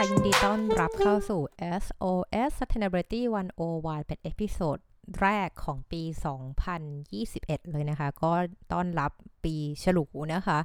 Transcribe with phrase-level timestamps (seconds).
[0.00, 1.40] ค่ะ ยินดีต้อนรับเข้าสู่
[1.82, 3.20] SOS Sustainability
[3.64, 4.78] 101 เป็น episode
[5.20, 6.02] แรกของปี
[6.86, 8.32] 2021 เลยนะคะ ก็
[8.72, 9.12] ต้อนรับ
[9.44, 10.58] ปีฉลูนะคะ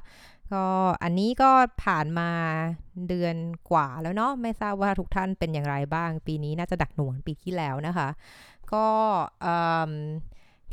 [0.52, 0.64] ก็
[1.02, 1.50] อันนี้ก็
[1.84, 2.30] ผ่านมา
[3.08, 3.36] เดือน
[3.70, 8.08] กว่าแล้วเนาะ ไม่ทราบว่าทุกท่านเป็นอย่างไรบ้าง ปีนี้น่าจะหนักหน่วงปีที่แล้วนะคะ
[8.72, 8.86] ก็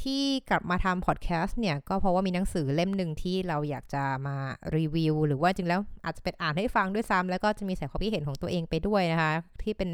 [0.03, 4.37] ที่กลับมาทำพอดแคสต์เนี่ย ก็เพราะว่ามีหนังสือเล่มหนึ่งที่เราอยากจะมา
[4.77, 9.33] รีวิว หรือว่าจริงแล้วอาจจะเป็นอ่านให้ฟังด้วยซ้ำแล้วก็จะมีใส่ความคิดเห็นของตัวเองไปด้วยนะคะ
[9.63, 9.89] ที่เป็น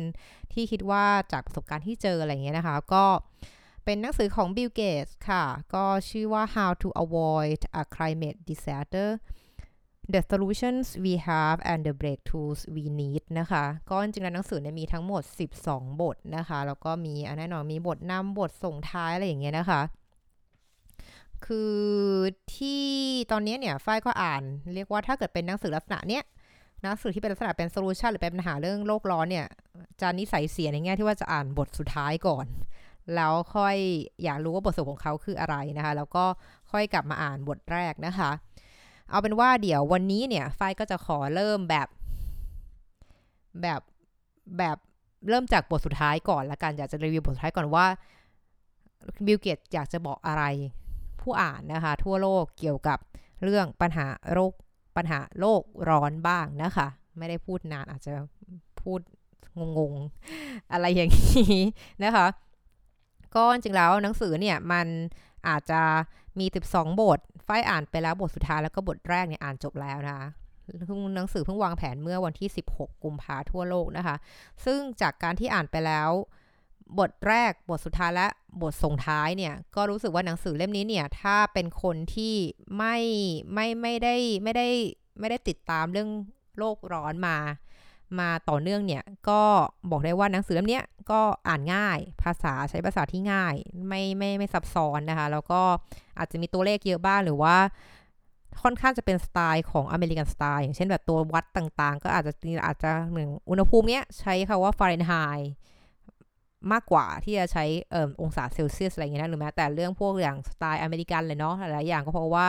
[0.54, 3.06] ที่คิดว่าจากประสบการณ์ที่เจออะไรเงี้ยนะคะ ก็
[3.86, 5.44] เป็นหนังสือของ Bill Gates ค่ะ
[5.74, 9.10] ก็ชื่อว่า How to Avoid a Climate Disaster
[10.14, 15.24] The Solutions We Have and the Breakthroughs We Need นะคะ ก็จริงๆแล้วหนังสือเนี่ยมีทั้งหมด
[15.60, 19.82] 12 บทนะคะ แล้วก็มีแน่นอนมีบทนำบทส่งท้ายอะไรอย่างเงี้ยนะคะ
[21.46, 21.78] คือ
[22.56, 22.86] ที่
[23.32, 24.44] ตอนนี้เนี่ยฝ้ายก็อ่าน
[24.76, 26.24] เรียกว่าถ้าเกิดเป็นหนังสือลักษณะเนี้ย
[26.82, 29.48] หนังสือที่เป็นลักษณะเป็นโซลูชันหรือเป็นปัญหาเรื่องโลกร้อนเนี่ย
[30.02, 32.46] จะนิสัยเสียในแง่ที่ว่าจะอ่านบทสุดท้ายก่อน
[33.16, 33.76] แล้วค่อย
[34.24, 36.26] อยากรู้ว่าบทสรุปของเขาคืออะไรนะคะ แล้วก็
[36.72, 38.32] ค่อยกลับมาอ่านบทแรกนะคะ
[39.10, 41.88] เอาเป็นว่าเดี๋ยววันนี้เนี่ยไฟก็จะขอเริ่มแบบ
[43.62, 43.82] แบบ
[44.58, 44.78] แบบ
[45.30, 47.86] เริ่มจากบทสุดท้ายก่อนละกันอยากจะรีวิวบทสุดท้ายก่อนว่า
[49.26, 50.44] บิลเกตส์อยากจะบอกอะไร
[51.22, 53.00] ผู้อ่านนะคะ ทั่วโลกเกี่ยวกับ
[53.44, 54.52] เรื่องปัญหาโรค
[54.98, 58.14] ปัญหาโลกร้อนบ้างนะคะ ไม่ได้พูดนานอาจจะ
[58.82, 59.00] พูด
[59.78, 61.58] งงๆ อะไรอย่างนี้
[62.04, 62.28] นะคะ
[63.36, 64.88] ก็จริงแล้วหนังสือเนี่ยมัน
[65.48, 65.82] อาจจะ
[66.40, 70.28] มี 12 บทฝ้ายอ่านไปแล้วบทสุดท้ายแล้วก็บทแรกเนี่ยอ่านจบแล้วนะคะ
[71.16, 74.16] หนังสือเพิ่งวางแผงเมื่อวันที่ 16 กุมภาทั่วโลกนะคะ
[74.66, 76.10] ซึ่งจากการที่อ่านไปแล้ว
[77.00, 78.28] บทแรกบทสุดท้ายและ
[78.62, 82.36] บทส่งท้ายเนี่ย ก็รู้สึกว่าหนังสือเล่มนี้เนี่ย ถ้าเป็นคนที่
[82.78, 82.98] ไม่
[83.54, 84.68] ไม่ไม่ได้ไม่ได้
[85.20, 86.10] ไม่ได้ติดตามเรื่อง
[86.58, 87.38] โลกร้อนมา
[88.20, 89.42] มาต่อเนื่องเนี่ยก็
[89.92, 90.82] บอกได้ว่าหนังสือเล่มนี้
[91.12, 93.56] ก็อ่านง่ายภาษาใช้ภาษาที่ง่าย
[93.88, 95.62] ไม่ไม่ไม่ซับซ้อนนะคะ แล้วก็
[96.18, 97.56] อาจจะมีตัวเลขเยอะบ้างหรือว่า
[98.64, 102.32] ค่อนข้างจะเป็นสไตล์ของอเมริกันสไตล์อย่างเช่นแบบตัววัดต่างๆ ก็อาจจะ
[102.66, 105.52] อาจจะหนึ่งอุณหภูมิเนี้ยใช้คำว่าฟาเรนไฮต์
[106.72, 112.46] มากกว่าที่จะใช้อองศาเซลเซียสอะไรเงี้ยนะหรือแม้แต่เรื่องพวกอย่างสไตล์อเมริกันเลยเนาะหลายอย่างก็เพราะว่า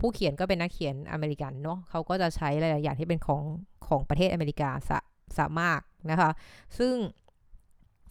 [0.00, 3.42] ผู้เขียนก็เป็นนักเขียนอเมริกันเนาะเขาก็จะใช้หลายๆอย่างที่เป็นของ
[3.86, 4.98] ของประเทศอเมริกาซะ
[5.36, 5.80] ส่วนมาก
[6.10, 6.30] นะคะ
[6.78, 6.94] ซึ่ง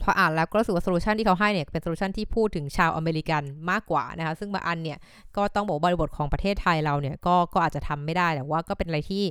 [0.01, 4.97] พออ่านแล้วก็รู้สึกว่า solution ที่เขาให้เนี่ยเป็น solution ที่พูดถึงชาวอเมริกันมากกว่านะคะ ซึ่งบางอันเนี่ย
[5.37, 9.23] ก็ต้องบอกบริบทของประเทศไทยเราเนี่ยก็ก็อาจจะทำไม่ได้แต่ว่าก็เป็นอะไรที่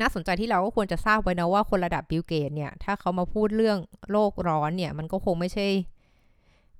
[0.00, 3.78] น่าสนใจที่เราก็ควรจะทราบไว้นะว่าคนระดับบิลเกตส์เนี่ยถ้าเขามาพูดเรื่อง
[4.10, 5.66] โลกร้อนเนี่ยมันก็คงไม่ใช่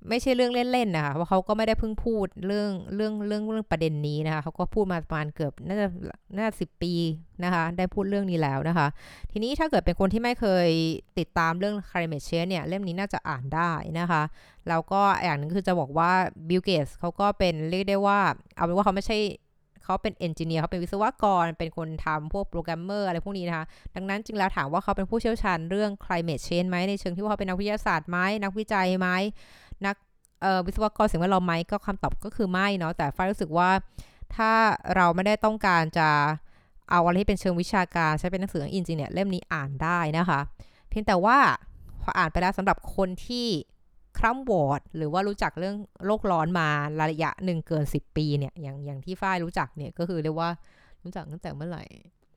[0.09, 5.87] ไม่ใช่เรื่องเล่นๆนะคะเพราะเขาก็ไม่ได้เพิ่งพูดเรื่องเรื่องเรื่องเรื่องประเด็นนี้นะคะเขาก็พูดมาประมาณเกือบน่าจะ
[6.37, 6.93] น่าสิบปี
[7.43, 8.87] นะคะ ได้พูดเรื่องนี้แล้วนะคะ
[9.31, 10.69] ทีนี้ถ้าเกิดเป็นคนที่ไม่เคย
[11.19, 14.21] ติดตามเรื่อง climate change เนี่ย เล่มนี้น่าจะอ่านได้นะคะ
[14.69, 16.11] แล้วก็อย่างหนึ่งคือจะบอกว่า
[16.49, 18.19] บิลเกตส์เขาก็เป็นเรียกได้ว่า
[18.55, 19.19] เอาเป็นว่าเขาไม่ใช่
[19.83, 23.65] เขาเป็น engineer เขาเป็นวิศวกร เป็นคนทำพวกโปรแกรมเมอร์อะไรพวกนี้นะคะ
[23.95, 29.07] ดังนั้นจริงแล้วถามว่าเขาเป็นผู้เชี่ยวชาญเรื่อง climate change ไหมในเชิงที่ว่าเขาเป็นนักวิทยาศาสตร์ไหมนักวิจัยไหม
[30.65, 33.69] วิศวกรสิ่งแวดล้อมไหมก็คำตอบก็คือไม่เนาะแต่ฝ้ายรู้สึกว่า
[34.35, 34.51] ถ้า
[34.95, 36.09] เราไม่ได้ต้องการจะ
[36.91, 40.39] เอาอะไรที่เป็นเชิงวิชาการใช้เป็นหนังสือ in general เล่มนี้อ่านได้นะคะ
[40.89, 41.37] เพียงแต่ว่า
[42.01, 43.47] พออ่านไปแล้วสำหรับคนที่
[44.17, 46.69] คร่ำหวอดหรือว่ารู้จักเรื่องโลกร้อนมา
[47.11, 50.49] ระยะหนึ่งเกิน 10 ปีเนี่ยอย่างอย่างที่ฝ้ายรู้จักเนี่ยก็คือเรียกว่า
[51.03, 51.83] รู้จักตั้งแต่เมื่อไหร่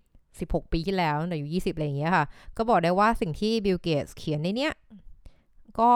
[0.08, 2.24] 16 ปีที่แล้วตั้งแต่อยู่ 20 อะไรอย่างเงี้ยค่ะ
[2.56, 4.72] ก็บอกได้ว่าสิ่งที่บิลเกตส์เขียนในเนี้ย
[5.80, 5.92] ก็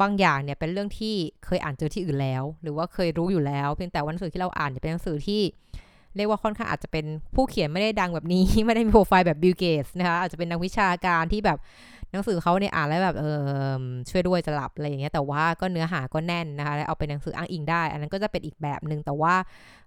[0.00, 1.14] บางอย่างเนี่ยเป็นเรื่องที่
[1.46, 5.42] เคยอ่านเจอที่อื่นแล้ว หรือว่าเคยรู้อยู่แล้ว เพียงแต่ว่าหนังสือที่เราอ่านเนี่ยเป็นหนังสือที่
[6.16, 11.58] เรียกว่าค่อนข้างอาจจะเป็นผู้เขียนไม่ได้ดังแบบนี้ ไม่ได้มีโปรไฟล์แบบบิลเกตส์นะคะอาจจะเป็นนักวิชาการที่แบบ
[12.12, 13.24] หนังสือเขาเนี่ยอ่านแล้วแบบเอ
[13.78, 19.34] อช่วยด้วยจะหลับอะไรอย่างเงี้ยแต่ว่าก็เนื้อหาก็แน่นนะคะแล้วเอาเป็นหนังสืออ้างอิงได้ อันนั้นก็จะเป็นอีกแบบหนึ่งแต่ว่า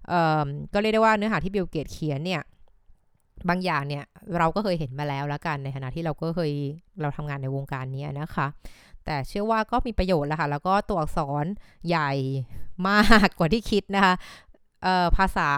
[0.08, 0.12] เอ
[0.44, 2.42] อก็เรียกได้ว่าเนื้อหาที่บิลเกตเขียนเนี่ย
[3.48, 4.04] บางอย่างเนี่ย
[4.38, 6.52] เราก็เคยเห็นมาแล้วล้วกันในฐานะที่เราก็เคย
[7.00, 8.46] เราทำงานในวงการนี้นะคะ
[9.06, 11.44] แต่เชื่อว่าก็มีประโยชน์แหละค่ะ แล้วก็ตัวอักษร
[11.88, 12.12] ใหญ่
[12.88, 14.14] มากกว่าที่คิดนะคะ
[15.16, 15.50] ภาษา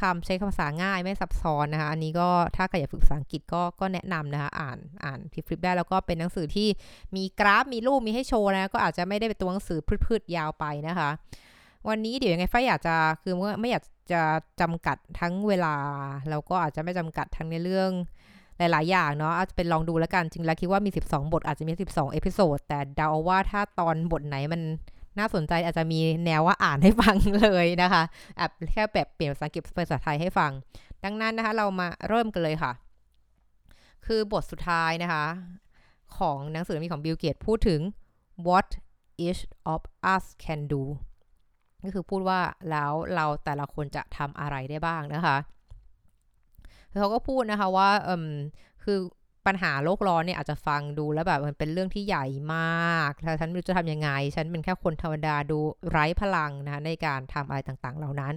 [0.00, 6.68] คำใช้ภาษาง่ายไม่ซับซ้อนนะคะ อันนี้ก็ถ้าใครอยากฝึกภาษาอังกฤษก็ก็แนะนำนะคะ อ่านอ่านพิฟลิปได้แล้วก็เป็นหนังสือที่
[7.16, 11.10] มีกราฟมีรูปมีให้โชว์นะ ก็อาจจะไม่ได้เป็นตัวหนังสือพืดๆยาวไปนะคะ
[11.88, 14.22] วันนี้เดี๋ยวยังไงฝ้ายอยากจะคือไม่อยากจะ
[14.60, 15.74] จำกัดทั้งเวลา
[16.30, 17.90] แล้วก็อาจจะไม่จำกัดทั้งในเรื่อง
[18.58, 24.62] หลาย ๆ อย่างเนาะอาจจะเป็นลองดูแล้วกัน จริงแล้วคิดว่ามี 12 บทอาจจะมี 12 episode แต่เดาว่าถ้าตอนบทไหนมัน
[25.18, 28.02] น่าสนใจอาจจะมีแนวว่าอ่านให้ฟังเลยนะคะ
[28.36, 30.50] แอบแค่แบบเปลี่ยนภาษาอังกฤษเป็นภาษาไทยให้ฟัง
[31.04, 32.72] ดังนั้นนะคะเรามาเริ่มกันเลยค่ะ
[34.06, 35.24] คือบทสุดท้ายนะคะ
[36.18, 37.80] ของหนังสือมีของบิลเกตพูดถึง
[38.46, 38.68] what
[39.26, 39.42] each
[39.74, 39.82] of
[40.14, 40.82] us can do
[41.84, 42.40] ก็คือพูดว่า
[42.70, 45.36] แล้วเราแต่ละคนจะทำอะไรได้บ้างนะคะ
[47.00, 48.26] เขาก็พูดนะคะว่าเออ
[48.84, 48.98] คือ
[49.48, 55.58] ปัญหาโลกร้อนเนี่ยอาจจะฟังดูแล้วแบบมันเป็นเรื่องที่ใหญ่มากถ้าฉันไม่รู้จะทำยังไง ฉันเป็นแค่คนธรรมดาดู
[55.90, 58.34] ไร้พลังนะในการทำอะไรต่างๆ เหล่านั้น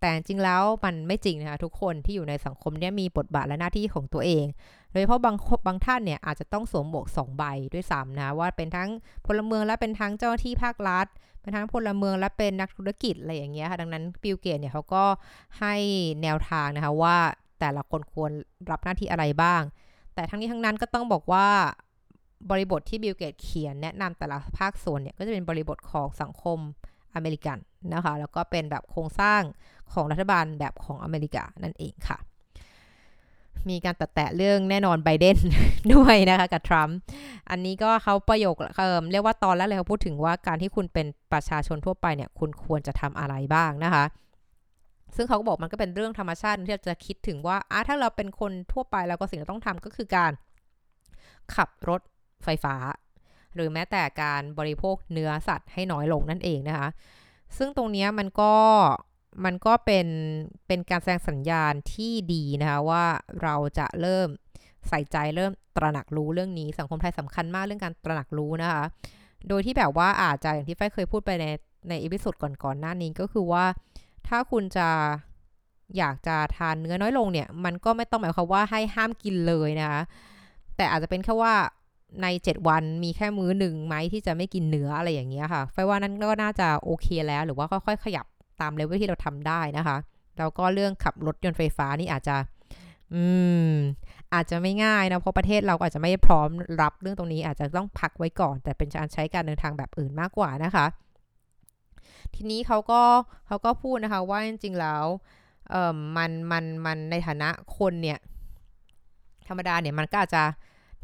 [0.00, 4.46] แต่จริงแล้วมันไม่จริงนะคะทุกคนที่อยู่ในสังคมเนี่ยมีบทบาทและหน้าที่ของตัวเอง
[4.92, 5.36] โดยเฉพาะบาง
[5.66, 7.44] บางท่านเนี่ยอาจจะต้องสวมหมวกสองใบ
[7.74, 8.90] ด้วยซ้ำนะว่าเป็นทั้ง
[9.26, 11.06] พลเมืองและเป็นทั้งเจ้าหน้าที่ภาครัฐ
[11.40, 15.04] เป็นทั้งพลเมืองและเป็นนักธุรกิจอะไรอย่างเงี้ยค่ะดังนั้นบิลเกตเนี่ยเขาก็
[15.60, 15.74] ให้
[16.22, 17.16] แนวทางนะคะว่า
[17.60, 18.30] แต่ละคนควร
[18.70, 19.62] รับหน้าที่อะไรบ้าง
[20.14, 21.48] แต่ทั้งนี้ทั้งนั้นก็ต้องบอกว่า
[22.50, 26.58] บริบทที่บิลเกตเขียนแนะนำแต่ละภาคส่วนเนี่ยก็จะเป็นบริบทของสังคม
[27.14, 27.58] อเมริกัน
[27.94, 29.42] นะคะ แล้วก็เป็นแบบโครงสร้าง
[29.92, 32.18] ของรัฐบาลแบบของอเมริกานั่นเองค่ะ
[33.68, 35.36] มีการตัดแตะเรื่องแน่นอนไบเดน
[35.94, 36.96] ด้วยนะคะกับทรัมป์
[37.50, 44.04] อันนี้ก็เขาประโยคเเรียกว่าตอนแรกเลยเขาพูดถึงว่าการที่คุณเป็นประชาชนทั่วไปเนี่ย คุณควรจะทำอะไรบ้างนะคะ
[45.16, 50.32] ซึ่งเขาก็บอกมันก็เป็นเรื่องธรรมชาติที่จะคิดถึงว่าอะถ้าเราเป็นคนทั่วไปแล้วก็สิ่งที่ต้องทำก็คือการ
[51.54, 52.00] ขับรถ
[52.44, 52.74] ไฟฟ้า
[53.54, 56.88] หรือแม้แต่การบริโภคเนื้อสัตว์ให้น้อยลงนั่นเองนะคะ
[57.56, 58.54] ซึ่งตรงนี้มันก็
[59.44, 60.08] มันก็เป็น
[60.66, 63.04] เป็นการแสดงสัญญาณที่ดีนะคะว่า
[63.42, 64.28] เราจะเริ่ม
[64.88, 68.82] ใส่ใจเริ่มตระหนักรู้เรื่องนี้สังคมไทยสำคัญมากเรื่องการตระหนักรู้นะคะ
[69.48, 71.46] โดยที่แบบว่าอาจจะอย่างที่ฝ้ายเคยพูดไปใน
[71.88, 73.64] ใน episode ก่อนๆหน้านี้ก็คือว่า
[74.28, 74.88] ถ้าคุณจะ
[75.96, 80.02] อยากจะทานเนื้อน้อยลงเนี่ย มันก็ไม่ต้องหมายความว่าให้ห้ามกินเลยนะคะ
[80.76, 81.54] แต่อาจจะเป็นแค่ว่า
[82.22, 88.26] ใน 7 วันมีแค่มื้อหนึ่งไหมที่จะไม่กินเนื้ออะไรอย่างเงี้ยค่ะไฟว่านั้นก็น่าจะโอเคแล้ว หรือว่าค่อยๆขยับ
[88.60, 89.96] ตามเลเวลที่เราทำได้นะคะ
[90.38, 92.36] แล้วก็เรื่องขับรถยนต์ไฟฟ้านี่อาจจะ
[93.14, 93.22] อื
[93.68, 93.72] ม
[94.34, 96.48] อาจจะไม่ง่ายนะ เพราะประเทศเราอาจจะไม่พร้อม
[96.82, 100.86] รับเรื่องตรงนี้อาจจะต้องพักไว้ก่อน แต่เป็นการใช้การเดินทางแบบอื่นมากกว่านะคะ
[102.34, 103.02] ทีนี้เขาก็
[103.46, 105.04] เขาก็พูดนะคะว่าจริงๆแล้ว
[105.70, 108.18] เอ่อมันมันมันในฐานะคนเนี่ย
[109.48, 110.42] ธรรมดาเนี่ยมันก็อาจจะ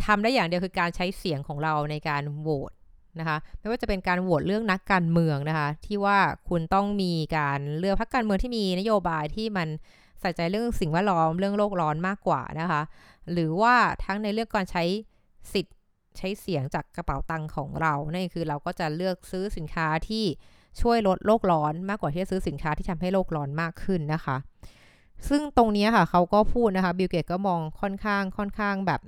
[0.05, 2.73] ทำได้อย่างเดียวคือการใช้เสียงของเราในการโหวต
[3.21, 9.69] นะคะไม่ว่าจะเป็นการโหวตเรื่องนักการเมืองนะคะ ที่ว่าคุณต้องมีการเลือกพรรคการเมืองที่มีนโยบายที่มัน
[10.21, 12.83] ใส่ใจเรื่องสิ่งแวดล้อมเรื่องโลกร้อนมากกว่านะคะ
[13.33, 13.75] หรือว่า
[14.05, 14.85] ทั้งในเรื่องการใช้
[15.53, 15.77] สิทธิ์
[16.19, 20.25] ใช้เสียงจากกระเป๋าตังค์ของเรานั่นคือเราก็จะเลือกซื้อสินค้าที่
[20.81, 24.37] ช่วยลดโลกร้อนมากกว่าที่จะซื้อสินค้าที่ทำให้โลกร้อนมากขึ้นนะคะ
[25.29, 29.01] ซึ่งตรงนี้ค่ะเขาก็พูดนะคะบิลเกตส์ก็มองค่อนข้างค่อนข้างแบบ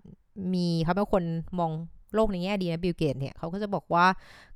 [0.54, 1.24] มีเขาเป็นคน
[1.58, 1.72] มอง
[2.14, 4.06] โลกในแง่ดีนะบิลเกตส์เนี่ยเขาก็จะบอกว่า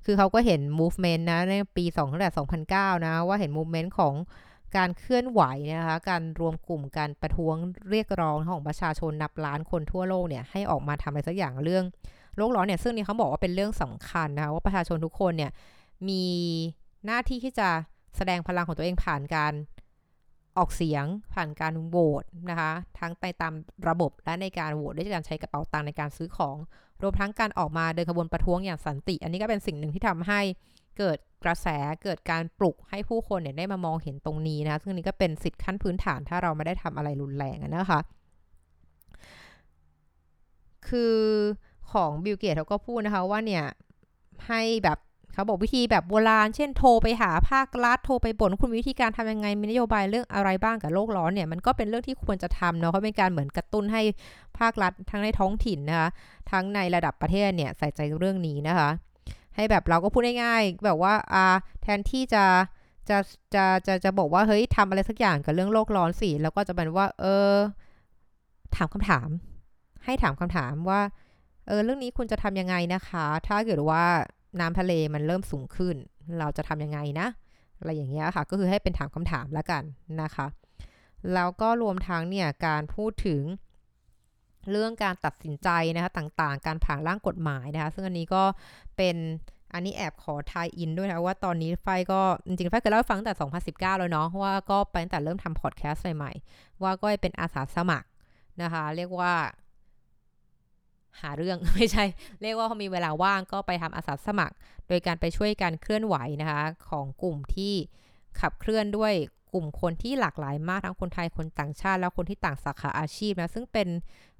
[0.04, 2.30] คือเขาก็เห็น movement นะในปี2ตั้งแต่
[2.66, 4.14] 2009 นะ ว่าเห็น movement ของ
[4.76, 5.42] การเคลื่อนไหว
[5.78, 7.54] นะคะ การรวมกลุ่มการประท้วง
[7.90, 11.84] เรียกร้องของประชาชนนับล้านคนทั่วโลกเนี่ยให้ออกมาทำอะไรสักอย่างเรื่อง
[12.36, 15.50] โลกร้อนเนี่ยซึ่งนี่เขาบอกว่าเป็นเรื่องสำคัญนะคะว่าประชาชนทุกคนเนี่ย
[16.08, 16.24] มี
[17.06, 17.68] หน้าที่ที่จะ
[18.16, 19.54] แสดงพลังของตัวเองผ่านการ
[20.58, 21.04] ออกเสียง
[21.34, 23.52] ผ่านการโหวตนะคะ ทั้งไปตาม
[23.88, 26.56] ระบบและในการโหวตด้วยการใช้กระเป๋าตังค์ในการซื้อของ
[27.02, 30.40] รวมทั้งการออกมาเดินขบวนประท้วงอย่างสันติ อันนี้ก็เป็นสิ่งหนึ่งที่ทำให้
[30.98, 31.66] เกิดกระแส
[32.02, 38.00] เกิดการปลุกให้ผู้คนเนี่ยได้มามองเห็นตรงนี้นะซึ่งนี้ก็เป็นสิทธิขั้นพื้นฐานถ้าเราไม่ได้ทำอะไรรุนแรงนะคะ
[40.88, 41.16] คือ
[41.92, 43.64] ของบิลเกตส์เขาก็พูดนะคะว่าเนี่ย
[44.48, 44.98] ให้แบบ
[45.32, 54.02] เขาบอกวิธีแบบโบราณ เช่นโทรไปหาภาครัฐโทรไปบ่นคุณวิธีการทำยังไงมีนโยบายเรื่องอะไรบ้างกับโลกร้อนเนี่ยมันก็เป็นเรื่องที่ควรจะทำเนาะเขาเป็นการเหมือนกระตุ้นให้
[54.58, 56.08] ภาครัฐทั้งในท้องถิ่นนะคะ
[56.50, 58.90] ทั้งในระดับประเทศเนี่ยใส่ใจเรื่องนี้นะคะ
[59.56, 61.44] ให้แบบเราก็พูดง่ายๆแบบว่าอ่า
[61.82, 62.44] แทนที่จะ
[63.08, 63.18] จะ
[63.54, 67.52] จะจะจะบอกว่าเฮ้ยทำอะไรสักอย่างกับเรื่องโลกร้อนสิแล้วก็จะเป็นว่า เออ
[68.76, 69.28] ถามคำถาม
[70.04, 71.00] ให้ถามคำถามว่า
[71.66, 74.04] เออ เรื่องนี้คุณจะทำยังไงนะคะ ถ้าเกิดว่า
[74.60, 75.96] น้ำทะเลมันเริ่มสูงขึ้น
[76.38, 77.28] เราจะทำยังไงนะ
[77.78, 79.82] อะไรอย่างเงี้ยค่ะ ก็คือให้เป็นถามคำถามแล้วกัน
[80.22, 80.46] นะคะ
[81.34, 83.42] แล้วก็รวมทั้งเนี่ยการพูดถึง
[84.70, 88.42] เรื่องการตัดสินใจนะคะต่างๆ การผ่านร่างกฎหมายนะคะ ซึ่งอันนี้ก็
[88.96, 89.16] เป็น
[89.74, 93.32] อันนี้แอบขอทายอินด้วยนะว่าตอนนี้ไฟก็จริงๆไฟเคยเล่าฟังแต่
[93.70, 98.08] 2019 แล้วเนาะว่าก็ไปตั้งแต่เริ่มทำพอดแคสต์ใหม่ๆ ว่าก็เป็นอาสาสมัคร
[98.62, 99.32] นะคะ เรียกว่า
[101.20, 102.04] หาเรื่องไม่ใช่
[102.42, 104.54] เรียกว่าเขามีเวลาว่างก็ไปทำอาสาสมัคร
[104.88, 107.74] โดยการไปช่วยการเคลื่อนไหวนะคะ ของกลุ่มที่
[108.40, 109.12] ขับเคลื่อนด้วย
[109.54, 113.88] กลุ่มคนที่หลากหลายมากทั้งคนไทยคนต่างชาติ แล้วคนที่ต่างสาขาอาชีพนะ ซึ่งเป็น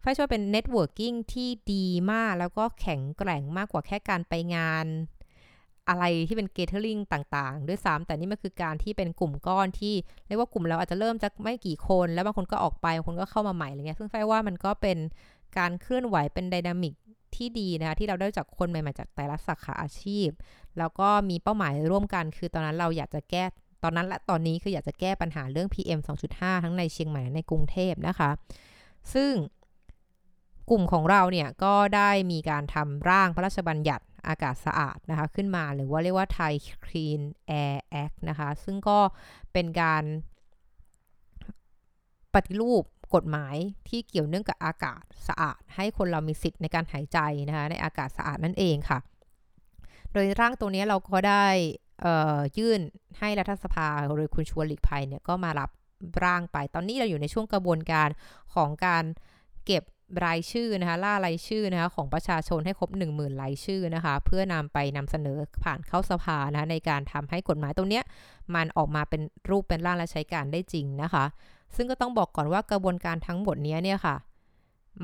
[0.00, 4.86] ฝ้ายว่าเป็น networking ที่ดีมาก แล้วก็แข็งแกร่งมากกว่าแค่การไปงาน
[5.88, 9.94] อะไรที่เป็น gathering ต่างๆ ด้วยซ้ำแต่นี่มันคือการที่เป็นกลุ่มก้อนที่
[10.26, 14.98] เรียกว่ากลุ่มเราอาจจะเริ่มจากไม่กี่คน แล้วบางคนก็ออกไปบางคนก็เข้ามาใหม่อะไรเงี้ยซึ่งไฟว่ามันก็เป็น
[15.58, 16.94] การเคลื่อนไหวเป็นไดนามิก
[17.34, 20.28] ที่ดีนะคะที่เราได้จากคนใหม่ๆจากแต่ละสาขาอาชีพ
[20.78, 23.44] แล้วก็มีเป้าหมายร่วมกัน คือตอนนั้นเราอยากจะแก้
[23.82, 26.00] ตอนนั้นและตอนนี้คืออยากจะแก้ปัญหาเรื่อง PM
[26.32, 28.30] 2.5 ทั้งในเชียงใหม่และในกรุงเทพนะคะ
[29.14, 29.32] ซึ่ง
[30.70, 37.20] กลุ่มของเราเนี่ยก็ได้มีการทำร่างพระราชบัญญัติอากาศสะอาดนะคะ ขึ้นมาหรือว่าเรียกว่า Thai Clean
[37.62, 38.98] Air Act นะคะ ซึ่งก็
[39.52, 40.04] เป็นการ
[42.34, 42.84] ปฏิรูป
[43.14, 43.56] กฎหมาย
[43.88, 48.98] ที่เกี่ยวเนื่องกับอากาศสะอาด ให้คนเรามีสิทธิ์ในการหายใจนะคะในอากาศสะอาดนั่นเองค่ะ
[50.12, 51.46] โดยร่างตัวนี้เราก็ได้
[52.58, 52.80] ยื่น
[53.18, 53.86] ให้รัฐสภา
[54.18, 55.70] โดยคุณชวนหลีกภัยเนี่ยก็มารับ
[56.24, 58.08] ร่างไป ตอนนี้เราอยู่ในช่วงกระบวนการ
[58.54, 59.04] ของการ
[59.66, 59.84] เก็บ
[60.24, 68.00] รายชื่อนะคะล่ารายชื่อนะคะของประชาชนให้ครบ 1 0,000รายชื่อนะคะเพื่อนำไปนำเสนอผ่านเข้าสภานะะในการทำให้กฎหมายตรงนี้
[68.54, 71.24] มันออกมาเป็นรูปเป็นร่างและใช้การได้จริงนะคะ
[71.76, 74.16] ซึ่งก็ต้องบอกก่อนว่ากระบวนการทั้งหมดนี้เนี่ยค่ะ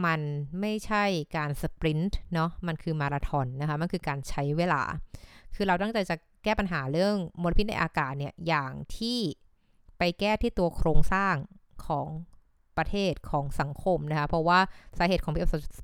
[0.04, 0.20] มัน
[0.60, 1.04] ไม่ใช่
[1.36, 4.82] การสปรินต์เนาะ มันคือมาราธอนนะคะ มันคือการใช้เวลา
[5.54, 9.18] คือเราตั้งใจจะแก้ปัญหาเรื่องมลพิษในอากาศเนี่ย อย่างที่
[9.98, 11.34] ไปแก้ที่ตัวโครงสร้าง
[11.86, 12.06] ของ
[12.76, 14.58] ประเทศของสังคมนะคะ เพราะว่า
[14.98, 15.34] สาเหตุของ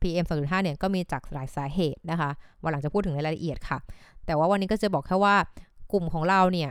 [0.02, 2.30] PM 2.5เนี่ยก็มีจากหลายสาเหตุนะคะ
[2.62, 3.78] วันหลังจะพูดถึงในรายละเอียดค่ะ
[4.26, 5.36] แต่ว่าวันนี้ก็จะบอกแค่ว่า
[5.92, 6.70] กลุ่มของเราเนี่ย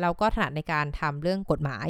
[0.00, 1.88] เราก็ถนัดในการทำเรื่องกฎหมาย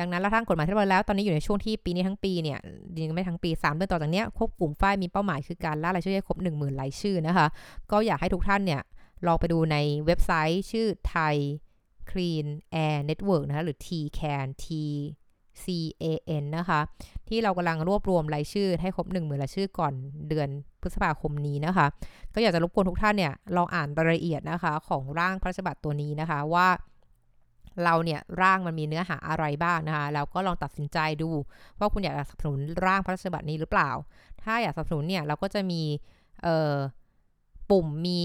[0.00, 2.58] ดังนั้นเราทั้งกฎหมายที่เราแล้ว ตอนนี้อยู่ในช่วงที่ปีนี้ทั้งปีเนี่ย
[3.02, 7.46] ยังไม่ทั้งปี 3 เดือนต่อจากนี้ควบกลุ่มฝ้ายมีเป้าหมายคือการล่ารายชื่อให้ครบ 1 0,000รายชื่อนะคะ
[7.90, 8.80] ก็อยากให้ทุกท่านเนี่ย
[9.26, 9.76] ลองไปดูใน
[10.06, 11.36] เว็บไซต์ชื่อไทย
[12.10, 12.46] Clean
[12.84, 14.66] Air Network นะคะหรือ TCAN T
[15.64, 16.80] CAN นะคะ
[17.28, 19.92] ที่เรากำลังรวบรวมรายชื่อให้ครบ1 0,000รายชื่อก่อน
[20.28, 20.48] เดือน
[20.80, 21.86] พฤษภาคมนี้นะคะ
[22.34, 26.68] ก็อยากจะรบกวนทุกท่านเนี่ยลองอ่านรายละเอียดนะคะของร่างพระราชบัญญัติตัวนี้นะคะว่า
[27.84, 31.30] เราเนี่ยร่างมันมีเนื้อหาอะไรบ้างนะคะแล้วก็ลองตัดสินใจดู
[31.78, 33.90] ว่าคุณอยากสนับสนุนร่างพระราชบัญญัตินี้หรือเปล่า
[34.42, 35.82] ถ้าอยากสนับสนุนเนี่ยเราก็จะมี
[37.70, 38.22] ปุ่มมี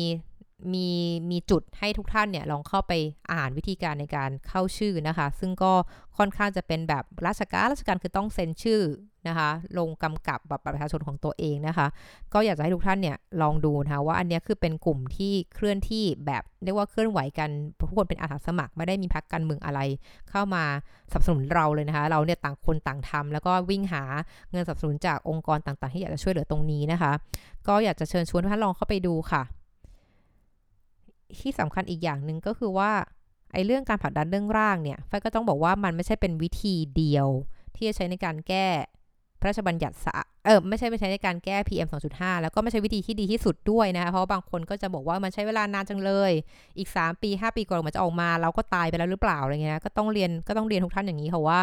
[0.73, 0.87] มี
[1.31, 2.93] มีจุดให้ทุกท่านเนี่ยลองเข้าไป
[3.33, 5.73] อ่านวิธีการในการเข้าชื่อนะคะ ซึ่งก็
[6.17, 8.81] ค่อนข้างจะเป็นแบบราชการราชการคือต้องเซ็นชื่อ
[9.27, 11.87] นะคะ ลงกำกับแบบประชาชนของตัวเองนะคะ
[12.33, 17.49] ก็อยากจะให้ทุกท่านเนี่ยลองดูนะคะว่าอันนี้คือเป็นกลุ่มที่เคลื่อนที่แบบเรียกว่าเคลื่อนไหวกัน
[17.79, 19.79] ทุกคนเป็นอาสาสมัครไม่ได้มีพักการเมืองอะไร
[20.29, 20.63] เข้ามา
[21.11, 24.03] สนับสนุนเราเลยนะคะ เราเนี่ยต่างคนต่างทำแล้วก็วิ่งหา
[24.51, 27.11] เงินสนับสนุนจากองค์กรต่างๆ ที่อยากจะช่วยเหลือตรงนี้นะคะ
[27.67, 29.41] ก็อยากจะเชิญชวนทุกท่านลองเข้าไปดูค่ะ
[31.39, 32.91] ที่สำคัญอีกอย่างหนึ่งก็คือว่า
[33.53, 37.27] ไอ้เรื่องการผลักดันเรื่องร่างเนี่ยไฟก็ต้องบอกว่ามันไม่ใช่เป็นวิธีเดียว
[37.75, 38.67] ที่จะใช้ในการแก้
[39.39, 46.31] พระราชบัญญัติสะเออไม่ใช่ไม่ใช้ในการแก้ PM 2.5 แล้วก็ไม่ใช่วิธีที่ดีที่สุดด้วยนะคะเพราะบางคนก็จะบอกว่ามันใช้เวลานานจังเลย
[46.77, 51.59] อีก 3 ปี 5 ปีก่อนมันจะออกมา เราก็ตายไปแล้วหรือเปล่าอะไรเงี้ยก็ต้องเรียนก็ต้องเรียนทุกท่านอย่างนี้ค่ะว่า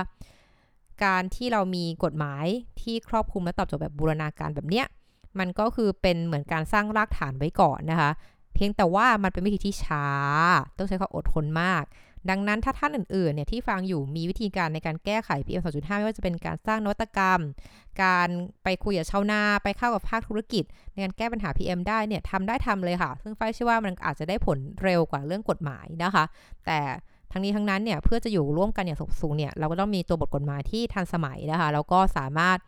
[1.04, 2.46] การที่เรามีกฎหมาย
[2.80, 4.86] ที่ครอบคลุมและตอบโจทย์แบบบูรณาการแบบเนี้ย
[5.38, 8.10] มันก็คือเป็นเหมือนการสร้างรากฐานไว้ก่อนนะคะ
[8.58, 10.06] พียงแต่ว่ามันเป็นวิธีที่ช้า
[10.78, 11.84] ต้องใช้ความอดทนมาก
[12.30, 17.40] ดังนั้นถ้าท่านอื่นๆเนี่ยที่ฟังอยู่มีวิธีการในการแก้ไข PM 2.5 ไม่ว่าจะเป็นการสร้างนวัตกรรม
[18.02, 18.28] การ
[18.64, 26.24] ไปคุยกับชาวนาไปเข้ากับภาคธุรกิจ ในการแก้ปัญหา PM ได้เนี่ยทำได้ทำเลยค่ะ ซึ่งไฟเชื่อว่ามันอาจจะได้ผลเร็วกว่าเรื่องกฎหมายนะคะ
[26.66, 26.80] แต่
[27.32, 32.58] ทั้งนี้ทั้งนั้นเนี่ยเพื่อจะอยู่ร่วมกันอย่างสูงเนี่ยเราก็ต้องมีตัวบทกฎหมายที่ทันสมัยนะคะแล้วก็สามารถ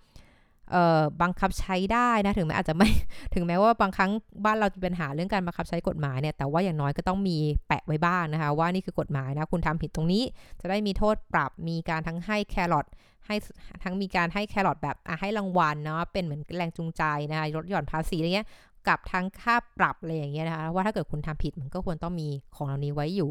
[1.23, 2.89] บังคับใช้ได้นะถึงแม้อาจจะไม่
[3.35, 4.11] ถึงแม้ว่าบางครั้ง
[4.45, 10.23] บ้านเราจะเป็นหาเรื่องการบังคับใช้กฎหมายเนี่ยแต่ว่าอย่างน้อยก็ต้องมีแปะไว้บ้างนะคะ ว่านี่คือกฎหมายนะคุณทำผิดตรงนี้
[10.61, 12.87] จะได้มีโทษปรับมีการทั้งให้แครอท
[13.27, 13.37] ให้
[13.83, 18.49] ทั้งมีการให้แครอทแบบให้รางวัลเนาะเป็นเหมือนแรงจูงใจนะคะลดหย่อนภาษีอะไรเงี้ย
[18.89, 23.29] กับทั้งค่าปรับอะไรอย่างเงี้ยนะคะว่าถ้าเกิดคุณทำผิดมันก็ควรต้องมีของเหล่านี้ไว้อยู่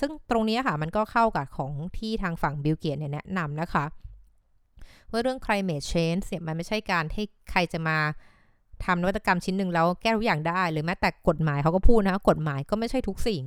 [0.00, 3.84] ซึ่งตรงนี้ค่ะมันก็เข้ากับของที่ทางฝั่งบิลเกียนเนี่ยแนะนำนะคะ
[5.14, 7.98] ว่าเรื่อง climate change เนี่ยมันไม่ใช่การให้ใครจะมา
[8.84, 13.42] ทำนวัตกรรมชิ้นหนึ่งแล้วแก้ทุกอย่างได้ หรือแม้แต่กฎหมายเขาก็พูดนะกฎหมายก็ไม่ใช่ทุกสิ่ง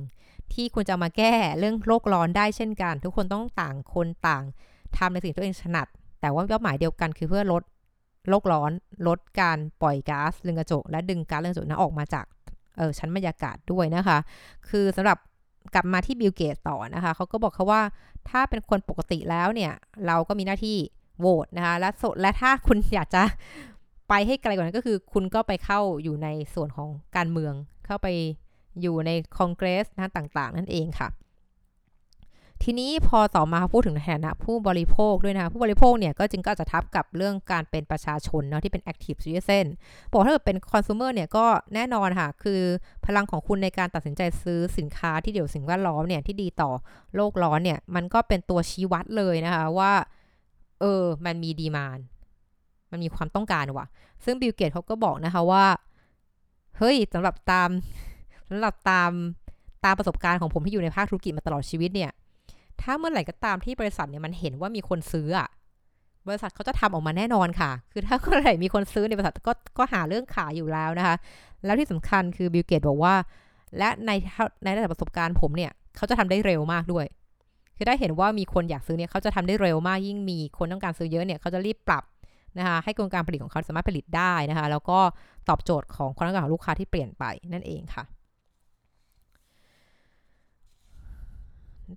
[0.52, 4.44] ที่คุณจะมาแก้เรื่องโลกร้อนได้เช่นกัน ทุกคนต้องต่างคนต่าง
[4.96, 5.86] ทำในสิ่งที่ตัวเองถนัด
[6.20, 7.62] แต่ว่าเป้าหมายเดียวกันคือเพื่อลด
[8.28, 8.70] โลกร้อน
[9.08, 12.26] ลดการปล่อยก๊าซเรือนกระจก และดึงก๊าซเรือนกระจกนั้นออกมาจาก
[12.76, 14.18] เออชั้นบรรยากาศด้วยนะคะ
[14.68, 15.18] คือสำหรับ
[15.74, 17.82] กลับมาที่บิลเกตต่อนะคะเขาก็บอกเขาว่า
[18.28, 19.72] ถ้าเป็นคนปกติแล้วเนี่ย
[20.06, 20.78] เราก็มีหน้าที่
[21.20, 23.22] โหวตนะคะและและถ้าคุณอยากจะ
[24.08, 27.54] ไปให้ไกลกว่านั้นก็คือ คุณก็ไปเข้าอยู่ในส่วนของการเมือง
[27.86, 28.08] เข้าไป
[28.80, 31.08] อยู่ในคอนเกรสนะต่างๆ นั่นเองค่ะ
[32.64, 39.66] ทีนี้พอต่อมาพูดถึงในฐานะผู้บริโภคด้วยนะคะผู้บริโภคเนี่ยก็จึงก็จะทับกับเรื่องการเป็นประชาชนเนาะที่เป็น active citizen
[40.10, 42.60] บอกถ้าเกิดเป็น consumer เนี่ยก็แน่นอนค่ะ คือ
[43.06, 46.70] พลังของคุณในการตัดสินใจซื้อสินค้าที่เดี๋ยวสิ่งแวดล้อมเนี่ยที่ดีต่อ
[47.16, 49.92] โลกร้อนเนี่ยมันก็เป็นตัวชี้วัดเลยนะคะว่า
[50.80, 51.98] เออ มันมี demand
[52.90, 53.86] มันมีความต้องการว่ะ
[54.24, 55.64] ซึ่งบิลเกตส์เขาก็บอกนะคะว่า
[56.78, 57.68] เฮ้ยสำหรับตาม
[58.48, 59.10] สำหรับตาม
[59.84, 62.10] ตามประสบการณ์ของผมที่อยู่ในภาคธุรกิจมาตลอดชีวิตเนี่ย
[62.80, 65.48] ถ้าเมื่อไหร่ก็ตามที่บริษัทเนี่ยมันเห็นว่ามีคนซื้ออะ
[66.28, 71.16] บริษัทเขาจะทำออกมาแน่นอนค่ะ คือถ้าเมื่อไหร่มีคนซื้อในบริษัทก็ก็หาเรื่องขายอยู่แล้วนะคะ
[71.64, 73.14] แล้วที่สำคัญคือบิลเกตส์บอกว่า
[73.78, 74.10] และใน
[74.64, 77.06] ในระดับประสบการณ์ผมเนี่ย เขาจะทำได้เร็วมากด้วย
[77.78, 82.04] คือได้เห็นว่ามีคนอยากซื้อเนี่ยเขาจะทำได้เร็วมากยิ่งมีคนต้องการซื้อเยอะเนี่ยเขาจะรีบปรับ
[82.58, 84.98] นะคะให้กลการผลิตของเขาสามารถผลิตได้นะคะ แล้วก็
[85.48, 88.04] ตอบโจทย์ของความต้องการของลูกค้าที่เปลี่ยนไปนั่นเองค่ะ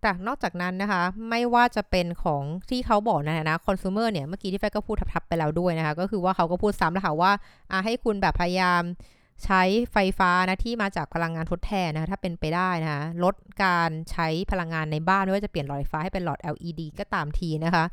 [0.01, 7.31] แต่นอกจากนั้นนะคะ ไม่ว่าจะเป็นของที่เขาบอกนะนะคอน sumer เนี่ยเมื่อกี้ที่แฟก็พูดทับๆไปแล้วด้วยนะคะ ก็คือว่าเขาก็พูดซ้ำแล้วค่ะว่า
[7.85, 8.81] ให้คุณแบบพยายาม
[9.45, 9.61] ใช้
[9.93, 17.83] ไฟฟ้านะที่มาจากพลังงานทดแทนนะคะถ้าเป็นไปได้นะคะลดการใช้พลังงานในบ้านไม่ว่าจะเปลี่ยนหลอดไฟฟ้าให้เป็นหลอด LED ก็ตามทีนะคะ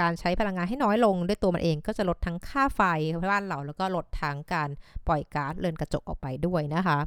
[0.00, 2.82] การใช้พลังงานให้น้อยลงด้วยตัวมันเองก็จะลดทั้งค่าไฟ
[3.32, 4.68] บ้านเราแล้วก็ลดทั้งการ
[5.06, 6.98] ปล่อยก๊าซเรือนกระจกออกไปด้วยนะคะ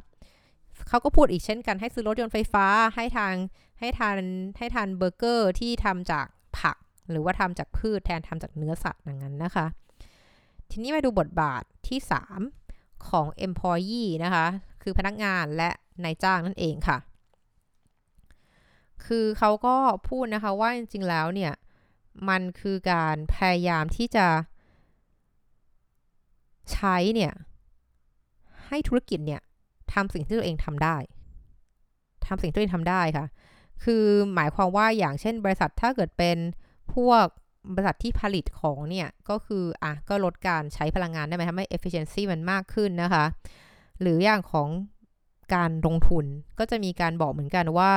[0.88, 2.66] เขาก็พูดอีกเช่นกันให้ซื้อรถยนต์ไฟฟ้า
[2.96, 3.34] ให้ทาง
[3.80, 4.18] ให้ทาน
[4.58, 6.26] ให้ทานเบอร์เกอร์ที่ทำจาก
[6.58, 6.76] ผัก
[7.10, 9.66] หรือว่าทำจากพืชแทนทำจากเนื้อสัตว์อย่างนั้นนะคะ
[10.70, 11.98] ทีนี้มาดูบทบาทที่
[12.30, 12.61] 3
[13.08, 14.46] ของ employee นะคะ
[14.82, 15.70] คือพนักงานและ
[16.04, 16.98] นายจ้างนั่นเองค่ะ
[19.06, 19.76] คือเขาก็
[20.08, 21.52] พูดนะคะว่าจริงๆแล้วเนี่ย
[22.28, 24.26] มันคือการพยายามที่จะ
[26.72, 27.32] ใช้เนี่ย
[28.66, 29.42] ให้ธุรกิจเนี่ย
[29.92, 30.96] ทำสิ่งที่ตัวเองทำได้
[32.26, 33.26] ทำสิ่งที่ตัวเองทำได้ค่ะ
[33.84, 34.04] คือ
[34.34, 36.38] หมายความว่าอย่างเช่นบริษัทถ้าเกิดเป็น
[36.94, 37.26] พวก
[37.72, 43.24] บริษัทที่ผลิตของเนี่ย ก็คืออะก็ลดการใช้พลังงานได้ไหมทำให้ efficiency มันมากขึ้นนะคะ
[44.00, 44.68] หรืออย่างของ
[45.54, 46.24] การลงทุน
[46.58, 47.90] ก็จะมีการบอกเหมือนกันว่า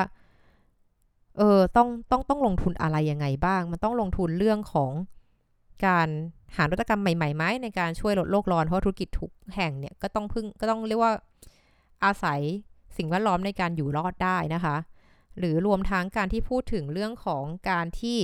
[1.38, 4.92] เออต้องต้องต้องลงทุนอะไรยังไงบ้าง มันต้องลงทุนเรื่องของ
[5.86, 6.08] การ
[6.56, 11.14] หานวัตกรรมใหม่ๆไหมในการช่วยลดโลกร้อนเพราะธุรกิจทุกแห่งเนี่ยก็ต้องพึ่งก็ต้องเรียกว่า
[12.06, 12.40] อาศัย
[12.98, 14.76] สิ่งแวดล้อมในการอยู่รอดได้นะคะ
[15.40, 18.18] หรือรวมทั้งการที่พูดถึงเรื่องของการที่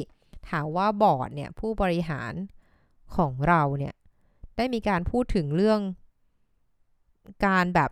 [0.49, 2.33] ถามว่าบอร์ดเนี่ยผู้บริหาร
[3.15, 3.93] ของเราเนี่ย
[4.57, 5.81] ได้มีการพูดถึงเรื่อง
[7.45, 7.91] การแบบ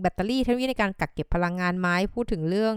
[0.00, 2.76] แบตเตอรี่เทคโนโลยีในการกักเก็บพลังงานไหมพูดถึงเรื่อง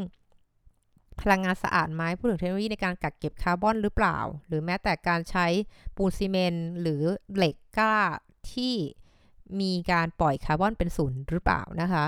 [1.21, 5.47] พลังงานสะอาดไหมพูดถึงเทคโนโลยีในการกักเก็บคาร์บอนหรือเปล่า หรือแม้แต่การใช้
[5.95, 7.01] ปูนซีเมนต์หรือ
[7.35, 7.95] เหล็กกล้า
[8.53, 8.75] ที่
[9.61, 12.05] มีการปล่อยคาร์บอนเป็นศูนย์หรือเปล่านะคะ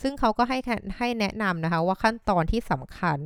[0.00, 0.58] ซึ่งเขาก็ให้
[0.98, 3.18] ให้แนะนำนะคะว่าขั้นตอนที่สำคัญ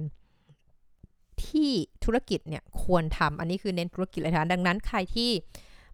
[1.46, 1.70] ที่
[2.04, 5.30] ธุรกิจเนี่ยควรทำอันนี้คือเน้นธุรกิจเลยนะดังนั้นใครที่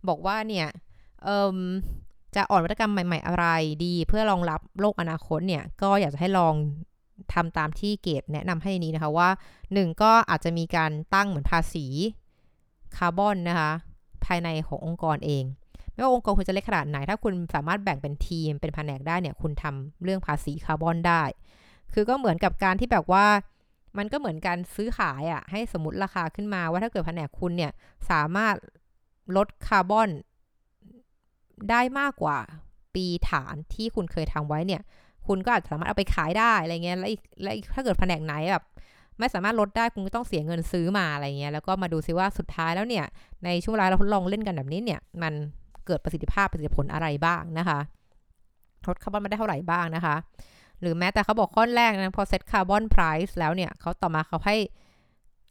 [0.09, 0.67] บอกว่าเนี่ย
[2.37, 3.47] จะอ่อนวัตกรรมใหม่ ๆ อะไร
[3.85, 6.55] ดีเพื่อรองรับโลกอนาคตเนี่ยก็อยากจะให้ลอง
[7.35, 9.29] ทำตามที่เกตแนะนำให้นี้นะคะว่า
[9.67, 11.87] 1 ก็อาจจะมีการตั้งเหมือนภาษี
[12.97, 13.71] คาร์บอนนะคะ
[14.25, 15.45] ภายในขององค์กรเอง
[15.93, 21.23] ไม่ว่าองค์กรคุณจะเล็กขนาดไหน ถ้าคุณสามารถแบ่งเป็นทีมเป็นแผนกได้เนี่ยคุณทำเรื่องภาษีคาร์บอนได้
[21.93, 23.27] คือก็เหมือนกับการที่แบบว่า
[23.99, 27.73] มันก็เหมือนการซื้อขายอะ่ะให้สมมติราคาขึ้นมาว่าถ้าเกิดแผนกคุณเนี่ย
[28.11, 28.55] สามารถ
[29.37, 30.09] ลดคาร์บอน
[31.71, 32.39] ได้มากกว่า
[32.95, 34.83] ปีฐานที่คุณเคยทำไว้เนี่ย
[35.27, 38.65] คุณก็อาจจะสามารถเอาไปขายได้อะไรเงี้ยแล้วอีกแล้วถ้าเกิดแผนกไหนแบบ
[39.19, 43.05] ไม่สามารถลดได้คุณก็ต้องเสียเงินซื้อมาอะไรเงี้ยแล้วก็มาดูซิว่าสุดท้ายแล้วเนี่ย
[43.45, 45.35] ในช่วงเวลาเราทดลองเล่นกันแบบนี้เนี่ย มัน
[45.87, 47.79] เกิดประสิทธิภาพประสิทธิผลอะไรบ้างนะคะ
[48.87, 50.17] ลดคาร์บอนมาได้เท่าไหร่บ้างนะคะ
[50.81, 54.57] หรือแม้แต่เขาบอกข้อแรกนะพอ set carbon price แล้วเนี่ยเขาต่อมาเขาให้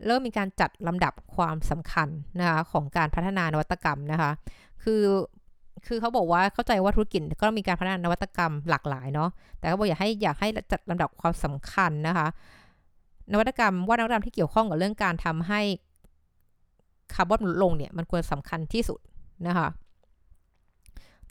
[0.05, 2.09] เริ่มมีการจัดลำดับความสำคัญ
[2.39, 4.31] นะคะของการพัฒนานวัตกรรมนะคะ
[4.83, 5.03] คือ
[5.87, 12.27] คือเขาบอกว่าเข้าใจว่าธุรกิจก็มีการพัฒนานวัตกรรมหลากหลายเนาะแต่เขาบอกอยากให้อยากให้จัดลำดับความสำคัญนะคะ
[13.31, 15.61] นวัตกรรมว่านวัตกรรมที่เกี่ยวข้องกับเรื่องการทำให้
[17.13, 18.99] คาร์บอนลดลงเนี่ยมันควรสำคัญที่สุด
[19.47, 19.67] นะคะ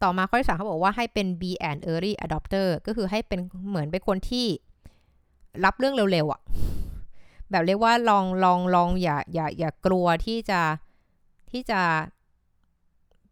[0.03, 4.47] ต่อมาข้อที่สามเขาบอกว่าให้เป็น be an early adopter ก็คือให้เป็นเหมือนเป็นคนที่
[5.65, 6.41] รับเรื่องเร็วๆอะ่ะ
[7.51, 10.61] แบบเรียกว่าลองลองลองอย่าอย่าอย่ากลัวที่จะ
[11.51, 11.81] ที่จะ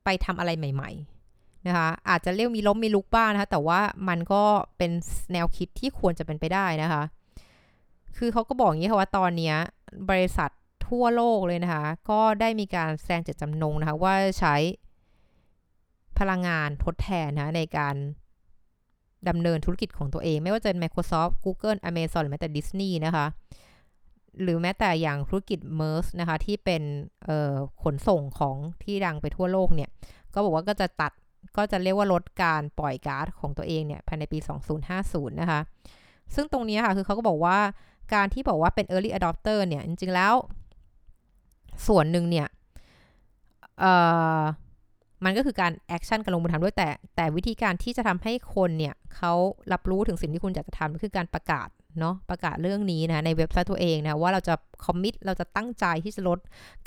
[0.05, 0.91] ไปทำอะไรใหม่
[1.29, 4.43] ๆ นะคะ อาจจะเรียกมีล้มมีลุกบ้างนะคะ แต่ว่ามันก็
[4.79, 4.91] เป็น
[5.33, 7.03] แนวคิดที่ควรจะเป็นไปได้นะคะ
[8.17, 9.55] คือเขาก็บอกอย่างนี้ค่ะว่าตอนนี้
[10.11, 10.51] บริษัท
[10.89, 14.55] ทั่วโลกเลยนะคะ ก็ได้มีการแสดงเจตจำนงนะคะ ว่าใช้
[16.19, 17.97] พลังงานทดแทนนะในการ
[19.29, 23.27] ดำเนินธุรกิจของตัวเอง ไม่ว่าจะเป็น Microsoft Google Amazon หรือแม้แต่ Disney นะคะ
[24.43, 26.83] หรือแม้แต่อย่างธุรกิจ MERS นะคะ ที่เป็น
[27.83, 29.91] ขนส่งของที่ดังไปทั่วโลกเนี่ย
[30.35, 31.13] ก็บอกว่าก็จะตัด
[31.57, 34.39] ก็จะเรียกว่าลดการปล่อยก๊าซของตัวเองเนี่ยภายในปี
[34.91, 35.61] 2050 นะคะ
[36.35, 37.59] ซึ่งตรงนี้ค่ะ คือเขาก็บอกว่า
[38.15, 40.35] การที่บอกว่าเป็น early adopter เนี่ย จริงๆแล้ว
[41.87, 42.49] ส่วนหนึ่งเนี่ย
[45.25, 49.33] มันก็คือการ action การลงมือทำด้วยแต่ แต่วิธีการที่จะทำให้คนเนี่ยเขา
[49.73, 51.69] รับรู้ถึงสิ่งที่คุณอยากจะทำก็คือการประกาศ
[52.01, 56.39] เนาะประกาศเรื่องนี้นะในเว็บไซต์ตัวเองนะว่าเราจะ commit เราจะตั้งใจที่จะลด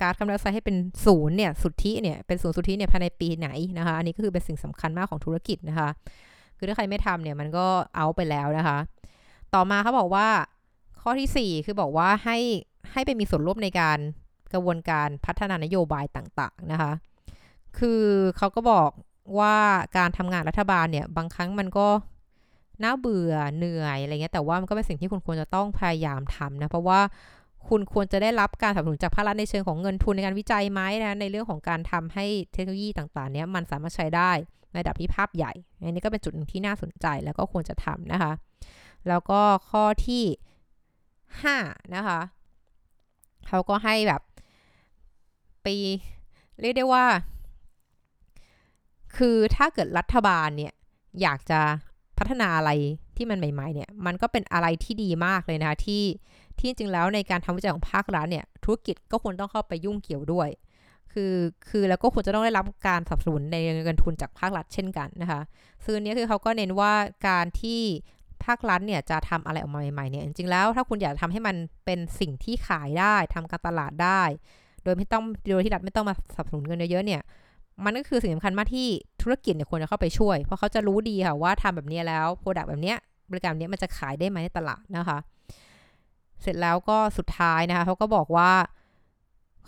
[0.02, 5.90] การคาร์บอนไดออกไซให้เป็นศูนย์เนี่ยสุทธิเนี่ยเป็นศูนย์สุทธิเนี่ยภายในปีไหนนะคะอันนี้ก็คือเป็นสิ่งสำคัญมากของธุรกิจนะคะ
[6.58, 8.78] คือถ้าใครไม่ทำเนี่ยมันก็เอาไปแล้วนะคะ
[9.54, 10.28] ต่อมาเขาบอกว่า
[11.02, 12.38] ข้อที่ 4 คือบอกว่าให้
[12.92, 14.00] ให้ไปมีส่วนร่วมในการ
[14.54, 16.92] กระบวนการพัฒนานโยบายต่างๆนะคะ
[17.80, 18.04] คือ
[18.38, 18.90] เขาก็บอก
[19.40, 19.56] ว่า
[19.98, 21.88] การทำงานรัฐบาลเนี่ย บางครั้งมันก็
[22.84, 27.00] น่าเบื่อเหนื่อยอะไรเงี้ยแต่ว่ามันก็เป็นสิ่งที่คุณควรจะต้องพยายามทำนะเพราะว่า
[27.70, 34.32] คุณควรจะได้รับการสนับสนุนจากภาครัฐในเชิงของเงินทุนในการวิจัยไหมนะในเรื่องของการทำให้เทคโนโลยีต่างๆเนี้ยมันสามารถใช้ได้
[34.72, 38.34] ในระดับที่ภาพใหญ่ อันนี้ก็เป็นจุดหนึ่งที่น่าสนใจแล้วก็ควรจะทำนะคะ
[39.08, 40.24] แล้วก็ข้อที่
[41.28, 42.20] 5 นะคะ
[43.48, 44.22] เขาก็ให้แบบ
[45.64, 45.68] ไป
[46.62, 47.06] เรียกได้ว่า
[49.18, 50.74] คือถ้าเกิดรัฐบาลเนี่ย
[51.22, 51.60] อยากจะ
[52.18, 52.72] พัฒนาอะไร
[53.18, 56.04] ที่มันใหม่ๆเนี่ยมันก็เป็นอะไรที่ดีมากเลยนะคะที่
[56.60, 60.50] ที่จริงแล้วในการทำวิจัยของภาครัฐเนี่ยธุรกิจก็ควรต้องเข้าไปยุ่งเกี่ยวด้วย
[61.14, 61.34] คือ
[61.70, 65.42] คือแล้วก็ควรจะต้องได้รับการสนับสนุนในเงินทุนจากภาครัฐเช่นกันนะคะ
[65.86, 66.94] ซึ่งนี้คือเขาก็เน้นว่า
[67.28, 67.82] การที่
[68.46, 74.22] ภาครัฐเนี่ยจะทำอะไรออกมาใหม่ๆเนี่ยจริงๆแล้วถ้าคุณอยากทำให้มันเป็นสิ่งที่ขายได้ทำการตลาดได้
[74.84, 77.22] โดยไม่ต้องโดยที่รัฐไม่ต้องมาสนับสนุนเงินเยอะๆเนี่ย
[77.84, 78.88] มันก็คือสิ่งสำคัญมากที่
[79.22, 82.96] ธุรกิจเนี่ยควรจะเข้าไปช่วย เพราะเขาจะรู้ดีค่ะว่าทำแบบนี้แล้วโปรดักต์แบบนี้
[83.32, 85.18] บริการนี้มันจะขายได้ไหมในตลาดนะคะ
[86.42, 88.52] เสร็จแล้วก็สุดท้ายนะคะเขาก็บอกว่า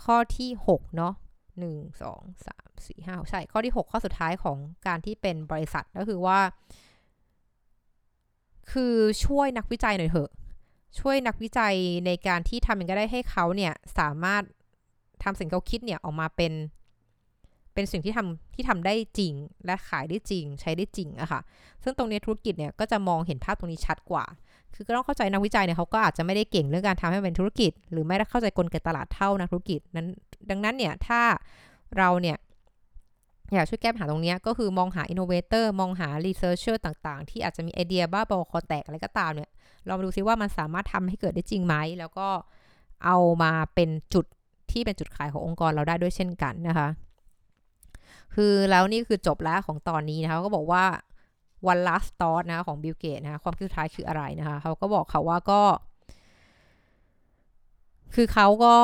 [0.04, 1.14] ข้อที่6เนาะ
[1.58, 6.38] หนึ่งสองสามสี่ห้าใช่ ข้อที่ 6 ข้อสุดท้ายของการที่เป็นบริษัทก็คือว่า
[8.72, 8.94] คือ
[9.24, 10.30] ช่วยนักวิจัยหน่อยเถอะ
[11.00, 11.74] ช่วยนักวิจัย
[12.06, 14.42] ในการที่ทำยังไงได้ให้เขาเนี่ย สามารถ
[15.22, 16.52] ทำสิ่งเขาคิดเนี่ยออกมาเป็น
[17.74, 19.32] เป็นสิ่งที่ทำที่ทำได้จริง
[19.66, 21.40] และขายได้จริง ใช้ได้จริงอะค่ะ
[21.82, 24.24] ซึ่งตรงนี้ธุรกิจเนี่ยก็จะมองเห็นภาพตรงนี้ชัดกว่า
[24.74, 30.06] คือก็ต้องเข้าใจนักวิจัยเนี่ยเขาก็อาจจะไม่ได้เก่งเรื่องการทำให้เป็นธุรกิจ หรือไม่ได้เข้าใจกลไกตลาดเท่านักธุรกิจนั้น
[30.50, 31.20] ดังนั้นเนี่ยถ้า
[31.98, 32.36] เราเนี่ย
[33.54, 39.50] อยากช่วยแก้ปัญหาตรงนี้ก็คือมองหา innovator มองหา researcher ต่างๆ ที่อาจจะมีไอเดียบ้าบอคอแตกอะไรก็ตามเนี่ย
[39.86, 42.28] เรามาดูซิว่ามันสามารถทำให้เกิดได้จริงไหม แล้วก็
[43.04, 44.24] เอามาเป็นจุด
[44.70, 46.88] ที่เป็นจุดขายขององค์กรเราได้ด้วยเช่นกันนะคะ
[48.34, 50.84] คือแล้วนี่คือจบแล้วของตอนนี้นะคะก็บอกว่า
[51.70, 55.62] one last thought นะของบิลเกตนะคะความคิดสุดท้ายคืออะไรนะคะเขาก็บอกเขาว่าก็
[58.14, 58.74] คือเขาก็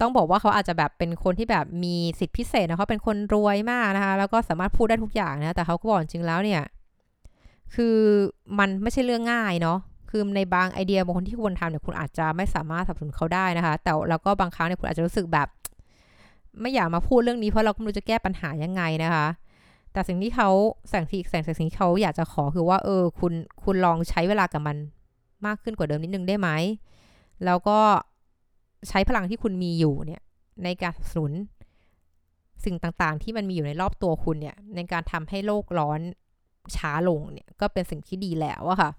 [0.00, 6.62] ต้องบอกว่าเขาอาจจะแบบเป็นคนที่แบบมีสิทธิพิเศษนะเขาเป็นคนรวยมากนะคะแล้วก็สามารถพูดได้ทุกอย่างนะแต่เขาก็บอกจริงแล้วเนี่ย
[7.74, 7.96] คือ
[8.58, 9.78] มันไม่ใช่เรื่องง่ายเนาะ
[10.10, 15.48] คือในบางไอเดียบางคนที่ควรทำเนี่ยคุณอาจจะไม่สามารถสับสนุนเขาได้นะคะ แต่แล้วก็บางครั้งเนี่ยคุณอาจจะรู้สึกแบบ
[16.60, 19.26] ไม่อยากมาพูดเรื่องนี้เพราะเราไม่รู้จะแก้ปัญหายังไงนะคะ
[19.92, 20.50] แต่สิ่งที่เขา
[20.88, 23.32] แสงที่แสงสิ่งที่เขาอยากจะขอคือว่า เออ คุณ
[23.64, 24.76] คุณลองใช้เวลากับมัน
[25.46, 26.48] มากขึ้นกว่าเดิมนิดนึงได้ไหม
[27.44, 27.78] แล้วก็
[28.88, 30.22] ใช้พลังที่คุณมีอยู่เนี่ย
[30.64, 31.32] ในการสนุน
[32.64, 36.00] สิ่งต่างๆ ที่มันมีอยู่ในรอบตัวคุณเนี่ย ในการทำให้โลกร้อน
[36.76, 38.90] ช้าลงเนี่ย ก็เป็นสิ่งที่ดีแล้วอะค่ะ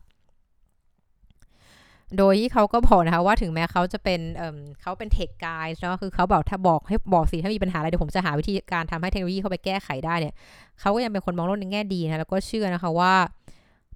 [2.17, 10.33] โดยที่เขาก็บอกนะคะว่าถึงแม้เขาจะเป็นเเขาเป็นเทคไกด์เนาะคือเขาบอกถ้าบอกให้บอกสิถ้ามีปัญหาอะไรเดี๋ยวผมจะหาวิธีการทำให้เทคโนโลยีเข้าไปแก้ไขได้เนี่ย
[10.79, 13.13] เขาก็ยังเป็นคนมองโลกในแง่ดีนะแล้วก็เชื่อนะคะว่า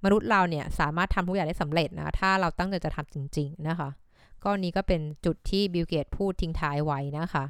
[0.04, 3.88] มนุษย์เราเนี่ยสามารถทำทุกอย่างได้สำเร็จนะถ้าเราตั้งใจจะทำจริง ๆ นะคะ
[4.44, 7.44] ก็นี้ก็เป็นจุดที่บิลเกตพูดทิ้งท้ายไว้นะคะ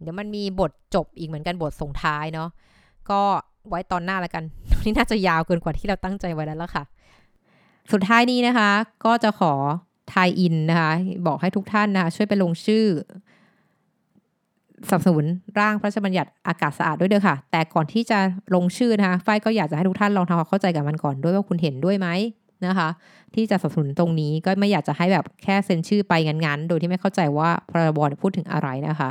[0.00, 2.48] เดี๋ยวมันมีบทจบอีกเหมือนกันบทส่งท้ายเนาะ
[3.10, 3.20] ก็
[3.68, 4.44] ไว้ตอนหน้าแล้วกัน
[4.84, 6.84] นี่น่าจะยาวเกินกว่าที่เราตั้งใจไว้แล้วล่ะค่ะ
[7.92, 8.70] สุดท้ายนี้นะคะ
[9.04, 9.52] ก็จะขอ
[10.12, 10.92] ทายอินนะคะ
[11.26, 12.84] บอกให้ทุกท่านนะคะช่วยไปลงชื่อ
[14.88, 15.24] สนับสนุน
[15.58, 18.18] ร่างพระราชบัญญัติอากาศสะอาดด้วยเด้อค่ะ แต่ก่อนที่จะ
[18.54, 22.08] ลงชื่อนะคะฝ้ายก็อยากจะให้ทุกท่านลองทำความเข้าใจกับมันก่อนด้วยว่าคุณเห็นด้วยไหม
[22.66, 22.88] นะคะ
[23.34, 29.10] ที่จะสนับสนุนตรงนี้ก็ไม่อยากจะให้แบบแค่เซ็นชื่อไปงั้นๆ โดยที่ไม่เข้าใจว่าพรบพูดถึงอะไรนะคะ